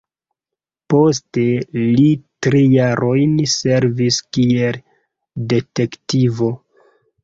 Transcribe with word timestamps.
Poste 0.93 1.43
li 1.83 2.07
tri 2.47 2.63
jarojn 2.73 3.37
servis 3.55 4.21
kiel 4.35 4.85
detektivo. 5.57 6.57